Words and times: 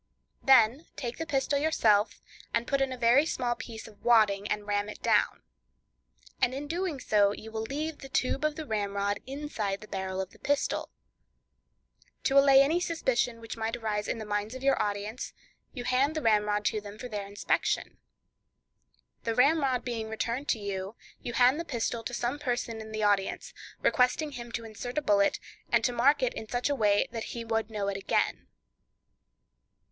Then 0.41 0.87
take 0.95 1.19
the 1.19 1.27
pistol 1.27 1.59
yourself, 1.59 2.23
and 2.55 2.65
put 2.65 2.81
in 2.81 2.91
a 2.91 2.97
very 2.97 3.23
small 3.23 3.53
piece 3.53 3.87
of 3.87 4.03
wadding, 4.03 4.47
and 4.47 4.65
ram 4.65 4.89
it 4.89 4.99
down; 5.03 5.43
and 6.41 6.55
in 6.55 6.65
doing 6.67 6.99
so 6.99 7.33
you 7.33 7.51
will 7.51 7.61
leave 7.61 7.99
the 7.99 8.09
tube 8.09 8.43
of 8.43 8.55
the 8.55 8.65
ramrod 8.65 9.19
inside 9.27 9.79
the 9.79 9.87
barrel 9.87 10.19
of 10.19 10.31
the 10.31 10.39
pistol. 10.39 10.89
To 12.23 12.39
allay 12.39 12.63
any 12.63 12.79
suspicion 12.79 13.39
which 13.39 13.55
might 13.57 13.77
arise 13.77 14.07
in 14.07 14.17
the 14.17 14.25
minds 14.25 14.55
of 14.55 14.63
your 14.63 14.81
audience, 14.81 15.33
you 15.71 15.83
hand 15.83 16.15
the 16.15 16.21
ramrod 16.23 16.65
to 16.65 16.81
them 16.81 16.97
for 16.97 17.07
their 17.07 17.27
inspection. 17.27 17.99
The 19.23 19.35
ramrod 19.35 19.85
being 19.85 20.09
returned 20.09 20.49
to 20.49 20.59
you, 20.59 20.95
you 21.21 21.33
hand 21.33 21.59
the 21.59 21.63
pistol 21.63 22.01
to 22.05 22.13
some 22.15 22.39
person 22.39 22.81
in 22.81 22.91
the 22.91 23.03
audience, 23.03 23.53
requesting 23.83 24.31
him 24.31 24.51
to 24.53 24.65
insert 24.65 24.97
a 24.97 25.01
bullet, 25.03 25.39
and 25.71 25.83
to 25.83 25.91
mark 25.93 26.23
it 26.23 26.33
in 26.33 26.49
such 26.49 26.71
a 26.71 26.75
way 26.75 27.07
that 27.11 27.25
he 27.37 27.45
would 27.45 27.69
know 27.69 27.87
it 27.87 27.97
again. 27.97 28.47